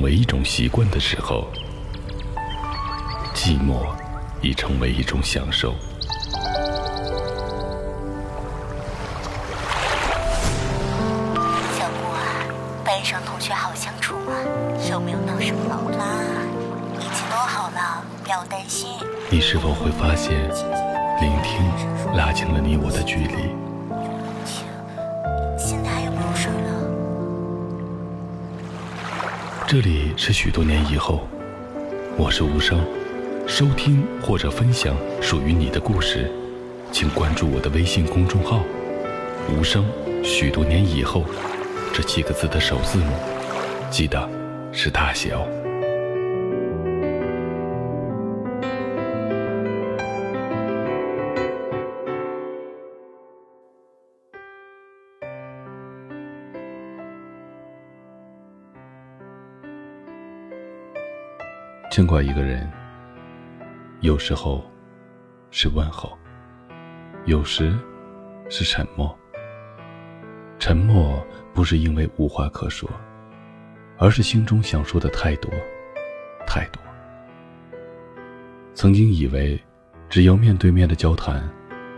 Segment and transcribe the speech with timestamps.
[0.00, 1.46] 为一种习惯的时候，
[3.34, 3.84] 寂寞
[4.40, 5.74] 已成为一种享受。
[11.76, 12.16] 小木啊，
[12.82, 14.32] 班上同学好相处吗？
[14.90, 16.06] 有没有闹什么矛盾啊？
[16.98, 18.88] 一切都好了，不要担心。
[19.28, 20.32] 你是否会发现，
[21.20, 21.62] 聆听
[22.16, 23.54] 拉近了你我的距离？
[29.66, 31.26] 这里是许多年以后，
[32.18, 32.84] 我是无声。
[33.46, 36.30] 收听或者分享属于你的故事，
[36.92, 38.62] 请关注我的微信公众号
[39.48, 39.86] “无声”。
[40.22, 41.24] 许多年以后，
[41.94, 43.12] 这七个字的首字母，
[43.90, 44.28] 记得
[44.70, 45.63] 是大写哦。
[61.94, 62.68] 牵挂一个人，
[64.00, 64.68] 有时候
[65.52, 66.18] 是问候，
[67.24, 67.72] 有时
[68.50, 69.16] 是沉默。
[70.58, 72.90] 沉默不是因为无话可说，
[73.96, 75.48] 而是心中想说的太多，
[76.44, 76.82] 太多。
[78.74, 79.56] 曾经以为，
[80.08, 81.48] 只有面对面的交谈，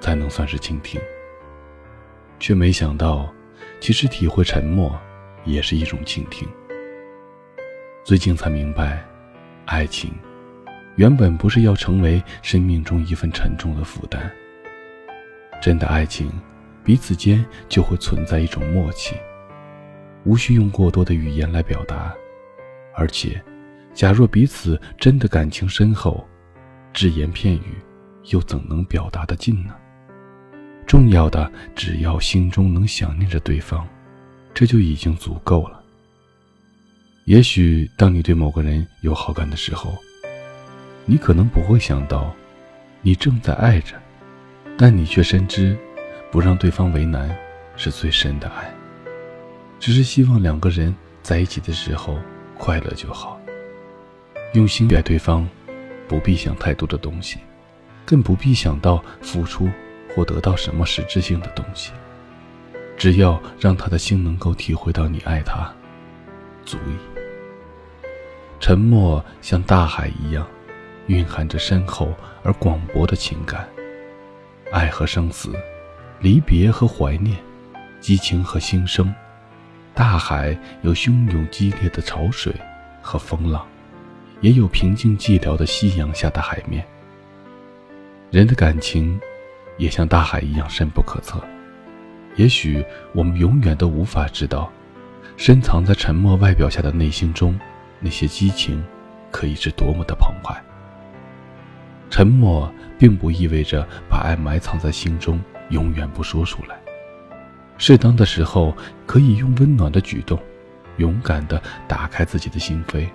[0.00, 1.00] 才能算是倾听，
[2.38, 3.32] 却没想到，
[3.80, 4.94] 其实体会沉默，
[5.46, 6.46] 也是一种倾听。
[8.04, 9.07] 最近才明白。
[9.70, 10.10] 爱情，
[10.96, 14.32] 原本不是要成为生命中一份沉重的负担。
[15.60, 16.32] 真的爱情，
[16.82, 19.14] 彼此间就会存在一种默契，
[20.24, 22.14] 无需用过多的语言来表达。
[22.94, 23.42] 而且，
[23.92, 26.26] 假若彼此真的感情深厚，
[26.94, 27.76] 只言片语
[28.30, 29.74] 又怎能表达得尽呢？
[30.86, 33.86] 重要的，只要心中能想念着对方，
[34.54, 35.77] 这就已经足够了。
[37.28, 39.94] 也许当你对某个人有好感的时候，
[41.04, 42.34] 你可能不会想到，
[43.02, 43.96] 你正在爱着，
[44.78, 45.76] 但你却深知，
[46.30, 47.28] 不让对方为难，
[47.76, 48.72] 是最深的爱。
[49.78, 52.18] 只是希望两个人在一起的时候
[52.56, 53.38] 快乐就好。
[54.54, 55.46] 用心爱对方，
[56.08, 57.40] 不必想太多的东西，
[58.06, 59.68] 更不必想到付出
[60.16, 61.92] 或得到什么实质性的东西。
[62.96, 65.70] 只要让他的心能够体会到你爱他，
[66.64, 67.17] 足矣。
[68.60, 70.46] 沉默像大海一样，
[71.06, 73.68] 蕴含着深厚而广博的情感。
[74.72, 75.52] 爱和生死，
[76.20, 77.36] 离别和怀念，
[78.00, 79.14] 激情和心声。
[79.94, 82.52] 大海有汹涌激烈的潮水
[83.00, 83.66] 和风浪，
[84.40, 86.84] 也有平静寂寥的夕阳下的海面。
[88.30, 89.18] 人的感情，
[89.76, 91.40] 也像大海一样深不可测。
[92.36, 94.70] 也许我们永远都无法知道，
[95.36, 97.58] 深藏在沉默外表下的内心中。
[98.00, 98.82] 那些激情，
[99.30, 100.62] 可以是多么的澎湃。
[102.10, 106.78] 沉默并不意味着把爱埋藏在心中，永远不说出来。
[107.76, 108.74] 适当的时候，
[109.06, 110.38] 可以用温暖的举动，
[110.96, 113.06] 勇敢地打开自己的心扉，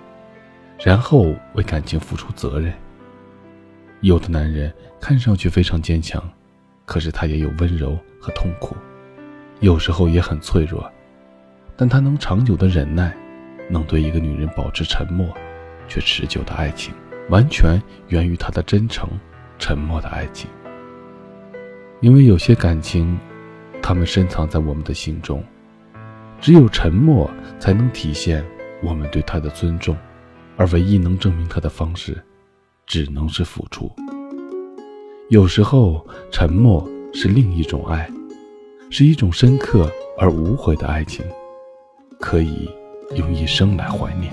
[0.78, 2.72] 然后为感情付出责任。
[4.00, 6.22] 有的男人看上去非常坚强，
[6.84, 8.76] 可是他也有温柔和痛苦，
[9.60, 10.90] 有时候也很脆弱，
[11.76, 13.14] 但他能长久的忍耐。
[13.68, 15.26] 能对一个女人保持沉默，
[15.88, 16.94] 却持久的爱情，
[17.30, 19.08] 完全源于他的真诚。
[19.56, 20.50] 沉默的爱情，
[22.00, 23.16] 因为有些感情，
[23.80, 25.42] 他们深藏在我们的心中，
[26.40, 27.30] 只有沉默
[27.60, 28.44] 才能体现
[28.82, 29.96] 我们对他的尊重，
[30.56, 32.20] 而唯一能证明他的方式，
[32.84, 33.90] 只能是付出。
[35.28, 38.10] 有时候，沉默是另一种爱，
[38.90, 39.88] 是一种深刻
[40.18, 41.24] 而无悔的爱情，
[42.18, 42.68] 可以。
[43.14, 44.32] 用一生来怀念。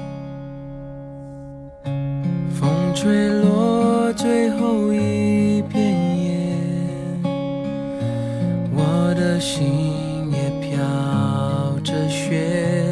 [2.53, 5.81] 风吹落最后一片
[6.23, 6.57] 叶，
[8.73, 10.77] 我的心也飘
[11.83, 12.85] 着雪，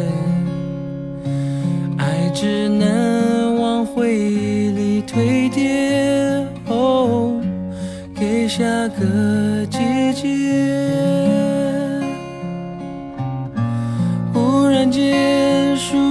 [1.98, 7.40] 爱只能往回忆里堆叠，哦，
[8.16, 10.79] 给下个季节。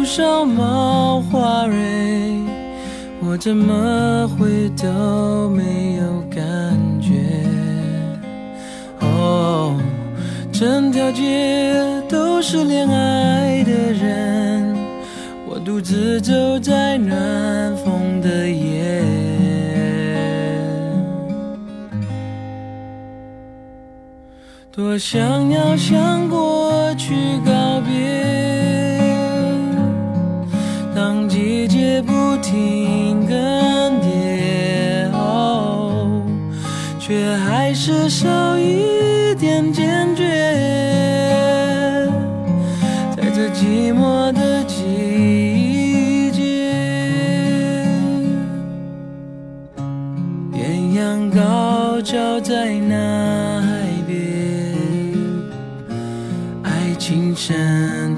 [0.08, 1.76] 上冒花蕊，
[3.20, 6.02] 我怎么会都没有
[6.34, 6.42] 感
[6.98, 7.12] 觉？
[9.00, 9.78] 哦，
[10.50, 11.74] 整条街
[12.08, 14.74] 都是恋爱的人，
[15.46, 19.04] 我独自走在暖风的夜，
[24.72, 27.14] 多想要向过去
[32.40, 33.36] 停更
[34.00, 36.22] 迭，哦，
[36.98, 40.24] 却还是少一点坚决。
[43.16, 46.70] 在这寂寞的季节，
[50.54, 53.68] 艳阳高照在那海
[54.06, 54.74] 边，
[56.62, 58.17] 爱情盛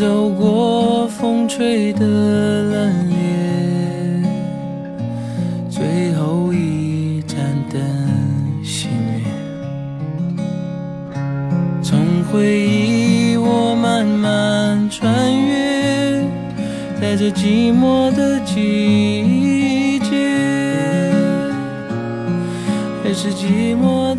[0.00, 4.24] 走过风吹的冷冽，
[5.68, 7.36] 最后一盏
[7.70, 7.78] 灯
[8.64, 9.22] 熄灭。
[11.82, 11.98] 从
[12.32, 16.24] 回忆我慢慢穿越，
[16.98, 21.12] 在这寂寞的季节，
[23.04, 24.16] 还是寂寞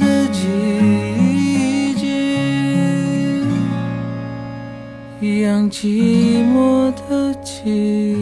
[5.72, 8.21] 寂寞的季